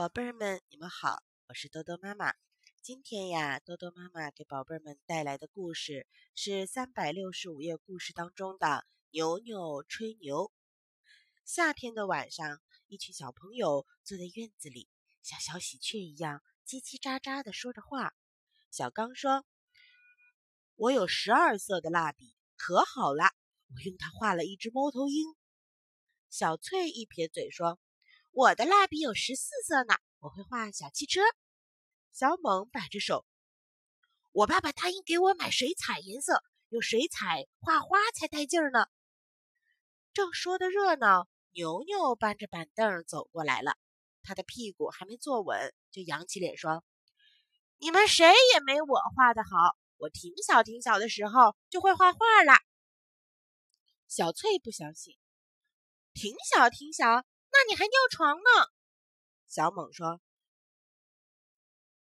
[0.00, 2.32] 宝贝儿们，你们好，我是多多妈妈。
[2.80, 8.66] 今天呀，多多妈妈给宝贝儿们带来的故事是三百六十五页故事当中的
[9.10, 10.44] 《牛牛吹牛》。
[11.44, 14.88] 夏天的晚上，一群小朋友坐在院子里，
[15.22, 18.14] 像小喜鹊一样叽叽喳喳地说着话。
[18.70, 19.44] 小刚说
[20.76, 23.34] ：“我有十二色的蜡笔，可好了，
[23.74, 25.26] 我用它画了一只猫头鹰。”
[26.30, 27.78] 小翠一撇嘴说。
[28.32, 31.20] 我的蜡笔有十四色呢，我会画小汽车。
[32.12, 33.26] 小猛摆着手，
[34.30, 38.86] 我爸爸答应给我买水彩颜色，用水彩画花才带劲儿呢。
[40.12, 43.76] 正说的热闹，牛牛搬着板凳走过来了，
[44.22, 46.84] 他的屁股还没坐稳，就扬起脸说
[47.78, 52.52] ：“你们谁也没我画的好，我挺小挺小的时候就会画画了。”
[54.06, 55.16] 小翠不相信，
[56.12, 57.24] 挺小挺小。
[57.52, 58.70] 那你还尿床呢？
[59.46, 60.20] 小猛说：“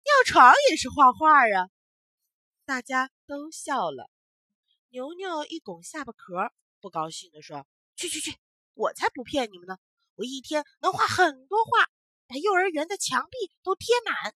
[0.02, 1.70] 尿床也是画画啊！”
[2.66, 4.10] 大家都笑了。
[4.88, 8.36] 牛牛一拱下巴壳，不高兴地说：“去去去！
[8.74, 9.78] 我才不骗你们呢！
[10.14, 11.90] 我一天能画很多画，
[12.26, 14.34] 把幼儿园的墙壁都贴满。”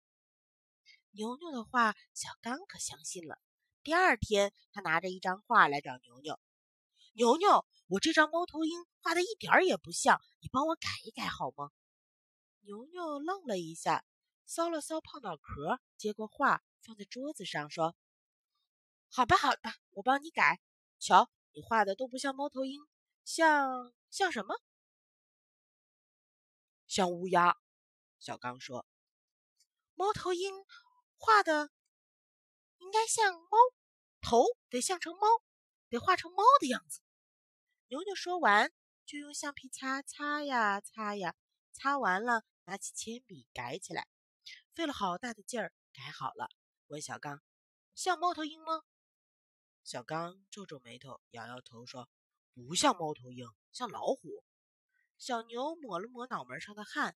[1.11, 3.39] 牛牛的话，小刚可相信了。
[3.83, 6.39] 第二天，他拿着一张画来找牛牛
[7.17, 11.71] ：“牛牛。”我这张猫头鹰画的一点儿也不像，你帮我改一改好吗？
[12.63, 14.03] 牛牛愣了一下，
[14.45, 17.95] 搔了搔胖脑壳，接过画放在桌子上，说
[19.09, 20.59] ：“好吧，好吧，我帮你改。
[20.99, 22.77] 瞧，你画的都不像猫头鹰，
[23.23, 24.53] 像像什么？
[26.87, 27.55] 像乌鸦。”
[28.19, 28.85] 小刚说
[29.95, 30.53] ：“猫头鹰
[31.15, 31.71] 画的
[32.79, 33.57] 应该像猫，
[34.19, 35.25] 头得像成猫，
[35.87, 36.99] 得画成猫的样子。”
[37.89, 38.69] 牛牛说完，
[39.05, 41.35] 就用橡皮擦擦呀擦呀，
[41.71, 44.09] 擦完了，拿起铅笔改起来，
[44.73, 46.49] 费了好大的劲儿，改好了。
[46.87, 47.41] 问小刚
[47.95, 48.81] ：“像猫头鹰吗？”
[49.85, 52.09] 小刚皱皱眉头，摇摇头说
[52.53, 54.43] ：“不像猫头鹰，像老虎。”
[55.17, 57.15] 小牛抹了抹脑门上的汗，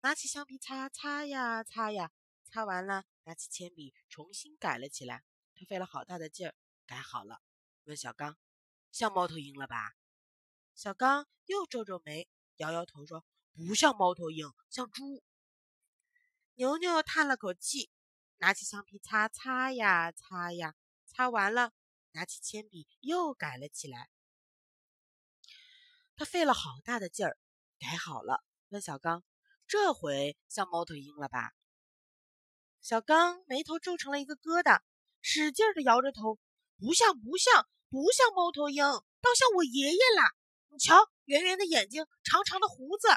[0.00, 2.10] 拿起橡皮擦擦呀擦呀，
[2.42, 5.24] 擦完了，拿起铅笔重新改了起来。
[5.54, 6.54] 他费了好大的劲儿，
[6.86, 7.42] 改好了。
[7.84, 8.38] 问小刚。
[8.92, 9.94] 像猫头鹰了吧？
[10.74, 13.24] 小刚又皱皱眉，摇摇头说
[13.54, 15.22] ：“不像猫头鹰，像猪。”
[16.54, 17.90] 牛牛叹了口气，
[18.38, 20.74] 拿起橡皮擦擦呀擦呀，
[21.06, 21.72] 擦完了，
[22.12, 24.10] 拿起铅笔又改了起来。
[26.16, 27.38] 他费了好大的劲儿，
[27.78, 28.44] 改好了。
[28.68, 29.24] 问小刚
[29.66, 31.52] ：“这回像猫头鹰了吧？”
[32.80, 34.80] 小刚眉头皱成了一个疙瘩，
[35.20, 36.38] 使劲的摇着头
[36.78, 40.22] ：“不像，不像。”不像猫头鹰，倒像我爷爷啦！
[40.68, 43.08] 你瞧，圆圆的眼睛，长长的胡子。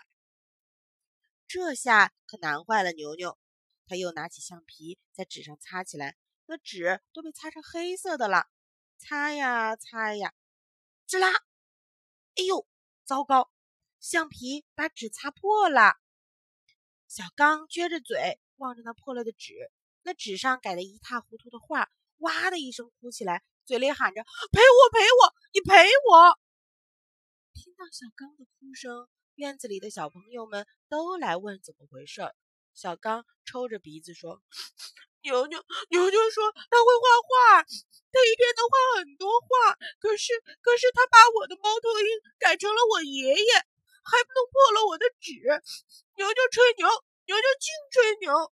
[1.48, 3.38] 这下可难坏了牛牛。
[3.86, 6.18] 他又拿起橡皮在纸上擦起来，
[6.48, 8.48] 那纸都被擦成黑色的了。
[8.98, 10.34] 擦呀擦呀，
[11.08, 11.30] 吱啦！
[12.36, 12.68] 哎呦，
[13.06, 13.52] 糟糕！
[14.00, 15.98] 橡皮把纸擦破了。
[17.08, 19.54] 小刚撅着嘴望着那破了的纸，
[20.02, 23.44] 那纸上改得一塌糊涂的画，哇的一声哭起来。
[23.66, 26.40] 嘴里喊着：“赔我，赔我，你赔我！”
[27.56, 32.22] 听到小刚的哭声，院子里的小朋友们都来问怎么回事。
[32.74, 34.41] 小刚抽着鼻子说
[35.24, 39.78] ：“牛牛，牛牛说他会画画，他一天能画很多画。
[40.00, 42.07] 可是，可是他把我的猫头鹰
[42.40, 43.53] 改成了我爷爷，
[44.03, 45.40] 还弄破了我的纸。
[46.18, 46.88] 牛牛吹牛，
[47.28, 48.51] 牛牛净吹牛。”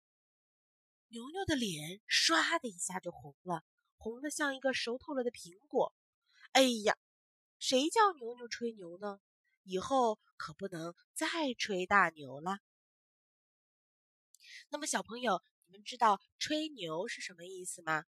[1.08, 3.62] 牛牛的脸唰的一下就红了。
[4.06, 5.92] 红的像一个熟透了的苹果。
[6.52, 6.96] 哎呀，
[7.58, 9.18] 谁叫牛牛吹牛呢？
[9.64, 11.26] 以后可不能再
[11.58, 12.60] 吹大牛了。
[14.68, 18.04] 那么，小朋友，你们知道吹牛是什么意思吗？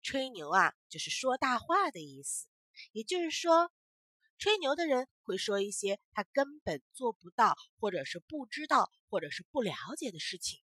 [0.00, 2.48] 吹牛啊，就是说大话的意思。
[2.92, 3.70] 也就是说，
[4.38, 10.62] 吹牛的人会说一些他根本做不到，或者是不知道，或者是不了解的事情，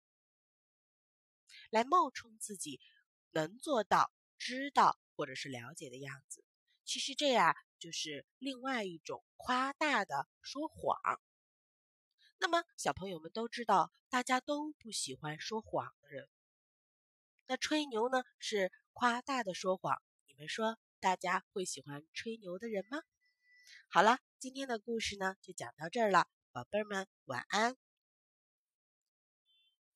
[1.71, 2.79] 来冒充自己。
[3.33, 6.43] 能做到知道或者是了解的样子，
[6.85, 10.97] 其实这样就是另外一种夸大的说谎。
[12.37, 16.29] 那么小朋友们都知道，大家都不喜欢说谎的人。
[17.47, 23.01] 那吹牛呢是夸大的说谎，你们说大家会喜欢吹牛的人吗？
[23.89, 27.82] 好了，今天的故事呢就讲到这儿了，宝贝儿们晚安。